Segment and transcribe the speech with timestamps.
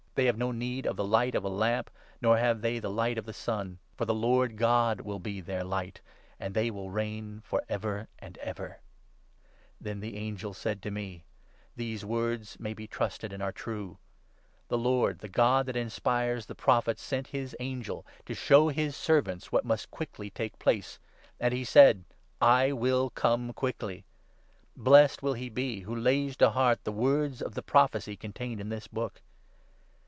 [0.11, 1.89] 5 They have no need of the light of a lamp,
[2.21, 5.63] nor have they the light of the sun; for the' Lord God will be their
[5.63, 6.01] light,
[6.37, 9.75] and they will reign for ever and ever.' VI II.— CONCLUSION.
[9.79, 11.23] Then the angel said to me
[11.77, 13.99] —'These words may be trusted 6 and are true.
[14.67, 19.53] The Lord, the God that inspires the Prophets, sent his angel to show his servants
[19.53, 20.99] what must quickly take place;
[21.39, 22.03] and he said"
[22.61, 24.03] I will come quickly."
[24.75, 28.59] Blessed will he 7 be who lays to heart the words of the prophecy contained
[28.59, 29.21] in this book.'